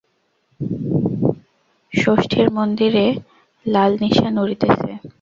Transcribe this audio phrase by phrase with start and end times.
[1.93, 3.05] ষষ্ঠীর মন্দিরে
[3.65, 4.91] লাল নিশান উড়িতেছে।